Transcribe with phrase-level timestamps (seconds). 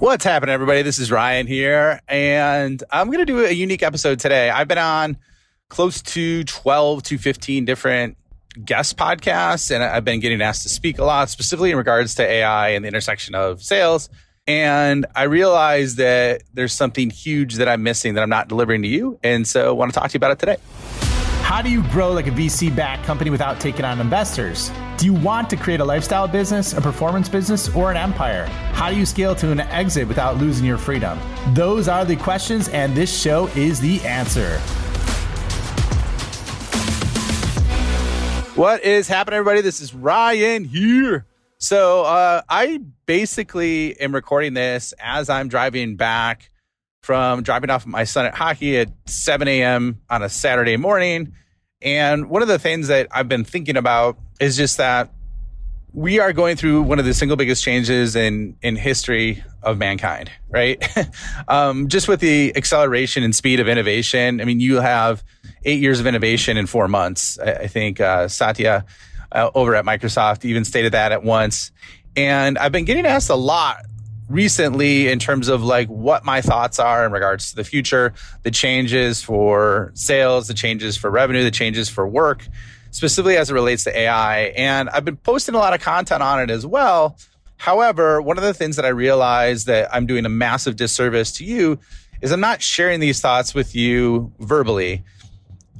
[0.00, 0.82] What's happening, everybody?
[0.82, 4.50] This is Ryan here, and I'm going to do a unique episode today.
[4.50, 5.16] I've been on
[5.68, 8.16] close to 12 to 15 different
[8.64, 12.24] guest podcasts, and I've been getting asked to speak a lot, specifically in regards to
[12.24, 14.10] AI and the intersection of sales.
[14.48, 18.88] And I realized that there's something huge that I'm missing that I'm not delivering to
[18.88, 19.20] you.
[19.22, 20.56] And so I want to talk to you about it today.
[21.44, 24.72] How do you grow like a VC backed company without taking on investors?
[24.96, 28.46] Do you want to create a lifestyle business, a performance business, or an empire?
[28.72, 31.18] How do you scale to an exit without losing your freedom?
[31.52, 34.58] Those are the questions, and this show is the answer.
[38.58, 39.60] What is happening, everybody?
[39.60, 41.26] This is Ryan here.
[41.58, 46.50] So, uh, I basically am recording this as I'm driving back
[47.04, 50.00] from dropping off my son at hockey at 7 a.m.
[50.08, 51.34] on a Saturday morning.
[51.82, 55.12] And one of the things that I've been thinking about is just that
[55.92, 60.30] we are going through one of the single biggest changes in in history of mankind,
[60.48, 60.82] right?
[61.48, 64.40] um, just with the acceleration and speed of innovation.
[64.40, 65.22] I mean, you have
[65.66, 67.38] eight years of innovation in four months.
[67.38, 68.86] I, I think uh, Satya
[69.30, 71.70] uh, over at Microsoft even stated that at once.
[72.16, 73.84] And I've been getting asked a lot
[74.28, 78.50] recently in terms of like what my thoughts are in regards to the future, the
[78.50, 82.46] changes for sales, the changes for revenue, the changes for work,
[82.90, 84.44] specifically as it relates to AI.
[84.56, 87.18] And I've been posting a lot of content on it as well.
[87.56, 91.44] However, one of the things that I realize that I'm doing a massive disservice to
[91.44, 91.78] you
[92.20, 95.04] is I'm not sharing these thoughts with you verbally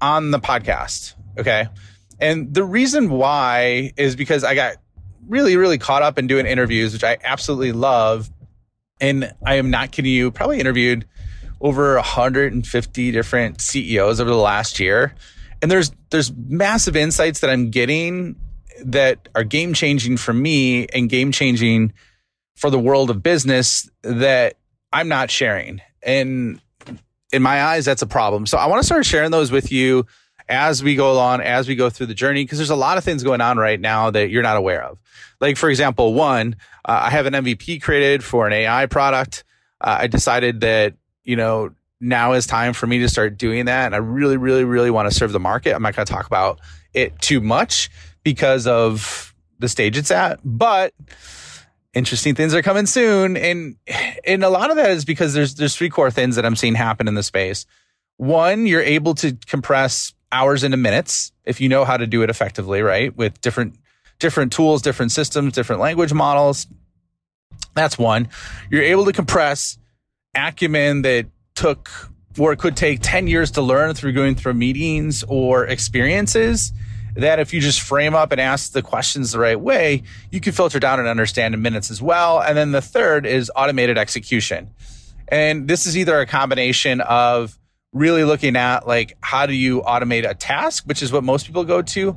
[0.00, 1.14] on the podcast.
[1.38, 1.68] Okay.
[2.20, 4.76] And the reason why is because I got
[5.28, 8.30] really, really caught up in doing interviews, which I absolutely love.
[9.00, 11.06] And I am not kidding you, probably interviewed
[11.60, 15.14] over 150 different CEOs over the last year.
[15.62, 18.36] And there's there's massive insights that I'm getting
[18.84, 21.92] that are game changing for me and game changing
[22.56, 24.56] for the world of business that
[24.92, 25.80] I'm not sharing.
[26.02, 26.60] And
[27.32, 28.46] in my eyes, that's a problem.
[28.46, 30.06] So I want to start sharing those with you
[30.48, 33.04] as we go along, as we go through the journey, because there's a lot of
[33.04, 34.98] things going on right now that you're not aware of.
[35.40, 39.44] Like, for example, one, uh, I have an MVP created for an AI product.
[39.80, 41.70] Uh, I decided that, you know,
[42.00, 43.86] now is time for me to start doing that.
[43.86, 45.74] And I really, really, really want to serve the market.
[45.74, 46.60] I'm not going to talk about
[46.94, 47.90] it too much
[48.22, 50.92] because of the stage it's at, but
[51.94, 53.36] interesting things are coming soon.
[53.36, 53.76] And,
[54.26, 56.74] and a lot of that is because there's, there's three core things that I'm seeing
[56.74, 57.64] happen in the space.
[58.18, 62.30] One, you're able to compress hours into minutes if you know how to do it
[62.30, 63.16] effectively, right?
[63.16, 63.76] With different
[64.18, 66.66] different tools, different systems, different language models.
[67.74, 68.28] That's one.
[68.70, 69.78] You're able to compress
[70.34, 71.90] acumen that took
[72.38, 76.72] or it could take 10 years to learn through going through meetings or experiences
[77.14, 80.52] that if you just frame up and ask the questions the right way, you can
[80.52, 82.40] filter down and understand in minutes as well.
[82.40, 84.70] And then the third is automated execution.
[85.28, 87.58] And this is either a combination of
[87.96, 91.64] really looking at like how do you automate a task, which is what most people
[91.64, 92.16] go to,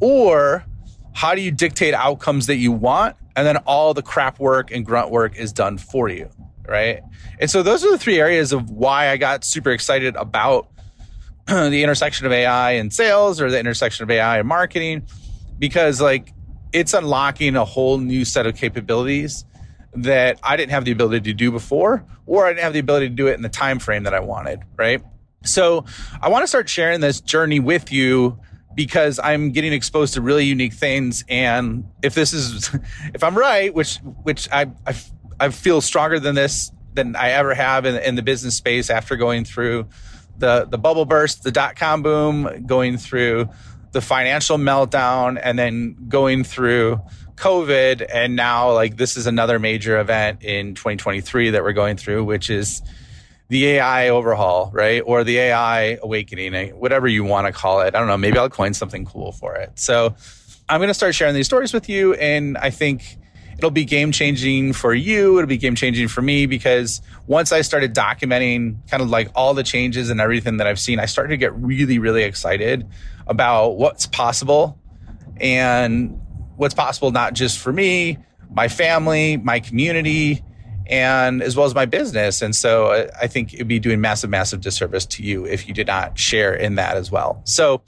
[0.00, 0.64] or
[1.12, 3.16] how do you dictate outcomes that you want?
[3.36, 6.30] And then all the crap work and grunt work is done for you.
[6.66, 7.02] Right.
[7.38, 10.68] And so those are the three areas of why I got super excited about
[11.46, 15.06] the intersection of AI and sales or the intersection of AI and marketing,
[15.58, 16.32] because like
[16.72, 19.44] it's unlocking a whole new set of capabilities
[19.94, 23.08] that I didn't have the ability to do before, or I didn't have the ability
[23.08, 24.60] to do it in the time frame that I wanted.
[24.76, 25.02] Right.
[25.44, 25.84] So
[26.20, 28.38] I want to start sharing this journey with you
[28.74, 31.24] because I'm getting exposed to really unique things.
[31.28, 32.70] And if this is,
[33.14, 34.94] if I'm right, which which I I,
[35.38, 39.16] I feel stronger than this than I ever have in, in the business space after
[39.16, 39.88] going through
[40.38, 43.48] the the bubble burst, the dot com boom, going through
[43.92, 47.00] the financial meltdown, and then going through
[47.40, 52.24] COVID, and now like this is another major event in 2023 that we're going through,
[52.24, 52.82] which is
[53.48, 55.02] the AI overhaul, right?
[55.04, 57.94] Or the AI awakening, eh, whatever you want to call it.
[57.94, 58.16] I don't know.
[58.16, 59.72] Maybe I'll coin something cool for it.
[59.78, 60.14] So
[60.68, 62.14] I'm going to start sharing these stories with you.
[62.14, 63.16] And I think
[63.58, 65.38] it'll be game changing for you.
[65.38, 69.52] It'll be game changing for me because once I started documenting kind of like all
[69.52, 72.86] the changes and everything that I've seen, I started to get really, really excited
[73.26, 74.78] about what's possible
[75.40, 76.20] and
[76.60, 78.18] what's possible, not just for me,
[78.50, 80.44] my family, my community,
[80.86, 82.42] and as well as my business.
[82.42, 85.72] And so uh, I think it'd be doing massive, massive disservice to you if you
[85.72, 87.40] did not share in that as well.
[87.44, 87.80] So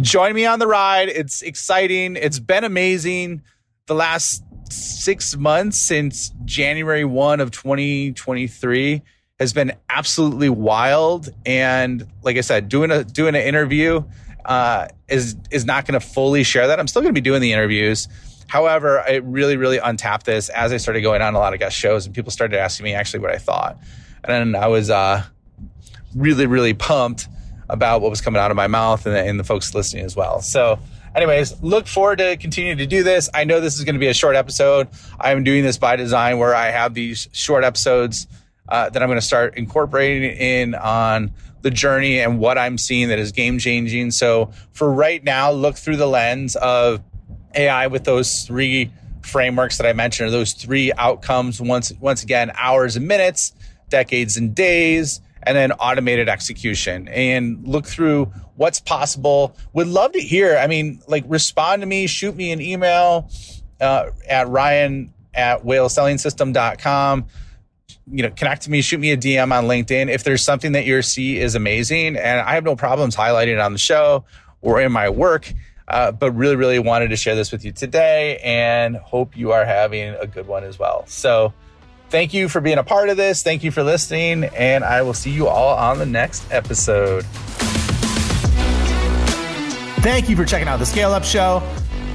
[0.00, 1.08] join me on the ride.
[1.08, 2.14] It's exciting.
[2.14, 3.42] It's been amazing.
[3.86, 9.02] The last six months since January 1 of 2023
[9.40, 11.28] has been absolutely wild.
[11.44, 14.04] And like I said, doing a doing an interview
[14.44, 16.80] uh, is is not going to fully share that.
[16.80, 18.08] I'm still going to be doing the interviews.
[18.48, 21.74] However, I really, really untapped this as I started going on a lot of guest
[21.74, 23.78] shows and people started asking me actually what I thought.
[24.24, 25.22] And I was uh,
[26.14, 27.28] really, really pumped
[27.70, 30.42] about what was coming out of my mouth and, and the folks listening as well.
[30.42, 30.78] So,
[31.14, 33.30] anyways, look forward to continuing to do this.
[33.32, 34.88] I know this is going to be a short episode.
[35.18, 38.26] I'm doing this by design where I have these short episodes
[38.68, 43.08] uh, that I'm going to start incorporating in on the journey and what I'm seeing
[43.08, 44.10] that is game changing.
[44.10, 47.02] So for right now, look through the lens of
[47.54, 48.92] AI with those three
[49.22, 51.60] frameworks that I mentioned, or those three outcomes.
[51.60, 53.52] Once, once again, hours and minutes,
[53.88, 58.26] decades and days, and then automated execution and look through
[58.56, 59.56] what's possible.
[59.72, 60.56] Would love to hear.
[60.56, 63.30] I mean, like respond to me, shoot me an email
[63.80, 67.26] uh, at Ryan at whalesellingsystem.com.
[68.10, 70.10] You know, connect to me, shoot me a DM on LinkedIn.
[70.10, 73.58] If there's something that you see is amazing, and I have no problems highlighting it
[73.60, 74.24] on the show
[74.60, 75.52] or in my work,
[75.88, 79.64] uh, but really, really wanted to share this with you today and hope you are
[79.64, 81.04] having a good one as well.
[81.06, 81.52] So,
[82.08, 83.42] thank you for being a part of this.
[83.42, 87.24] Thank you for listening, and I will see you all on the next episode.
[90.02, 91.62] Thank you for checking out the Scale Up Show.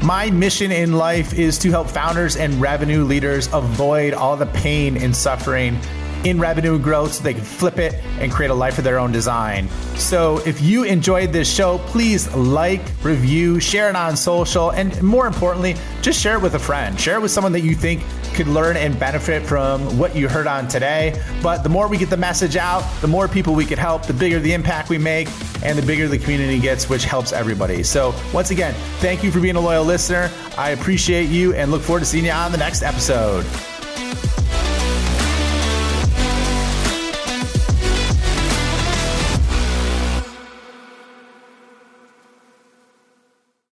[0.08, 4.96] My mission in life is to help founders and revenue leaders avoid all the pain
[4.96, 5.78] and suffering
[6.24, 9.12] in revenue growth so they can flip it and create a life of their own
[9.12, 9.68] design.
[9.96, 15.28] So if you enjoyed this show, please like, review, share it on social, and more
[15.28, 16.98] importantly, just share it with a friend.
[16.98, 18.02] Share it with someone that you think
[18.38, 21.20] could learn and benefit from what you heard on today.
[21.42, 24.14] But the more we get the message out, the more people we could help, the
[24.14, 25.28] bigger the impact we make,
[25.64, 27.82] and the bigger the community gets, which helps everybody.
[27.82, 30.32] So once again, thank you for being a loyal listener.
[30.56, 33.44] I appreciate you and look forward to seeing you on the next episode.